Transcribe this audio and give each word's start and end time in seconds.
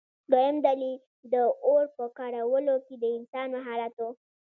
دویم 0.31 0.57
دلیل 0.67 0.97
د 1.33 1.35
اور 1.65 1.83
په 1.95 2.05
کارولو 2.17 2.75
کې 2.85 2.95
د 2.99 3.05
انسان 3.17 3.47
مهارت 3.55 3.93
و. 3.99 4.05